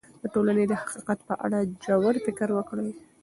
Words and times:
د 0.21 0.23
ټولنې 0.33 0.63
د 0.67 0.73
حقیقت 0.81 1.19
په 1.29 1.33
اړه 1.45 1.59
ژور 1.83 2.15
فکر 2.25 2.47
وکړئ. 2.57 2.89